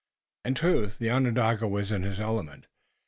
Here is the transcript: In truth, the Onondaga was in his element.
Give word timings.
In 0.43 0.55
truth, 0.55 0.97
the 0.97 1.11
Onondaga 1.11 1.67
was 1.67 1.91
in 1.91 2.01
his 2.01 2.19
element. 2.19 2.65